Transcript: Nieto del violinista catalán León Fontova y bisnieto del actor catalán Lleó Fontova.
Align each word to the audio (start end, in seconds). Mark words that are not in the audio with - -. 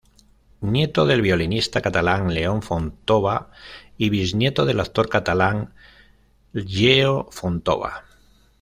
Nieto 0.63 1.05
del 1.05 1.21
violinista 1.21 1.79
catalán 1.79 2.33
León 2.33 2.63
Fontova 2.63 3.51
y 3.99 4.09
bisnieto 4.09 4.65
del 4.65 4.79
actor 4.79 5.07
catalán 5.09 5.75
Lleó 6.55 7.29
Fontova. 7.29 8.03